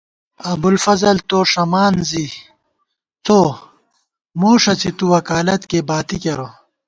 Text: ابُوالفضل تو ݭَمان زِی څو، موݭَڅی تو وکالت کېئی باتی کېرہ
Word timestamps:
ابُوالفضل 0.51 1.17
تو 1.29 1.37
ݭَمان 1.51 1.93
زِی 2.09 2.25
څو، 3.25 3.39
موݭَڅی 4.39 4.89
تو 4.97 5.05
وکالت 5.13 5.61
کېئی 5.69 5.85
باتی 5.89 6.17
کېرہ 6.23 6.47